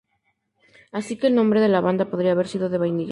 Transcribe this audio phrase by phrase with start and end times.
[0.99, 3.09] Así que el nombre de la banda podría haber sido de Vainilla.